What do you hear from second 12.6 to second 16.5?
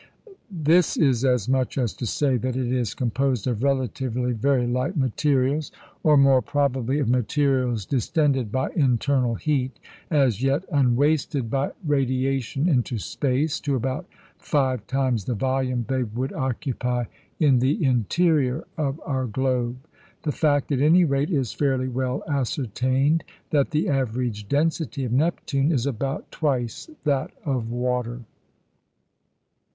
into space, to about five times the volume they would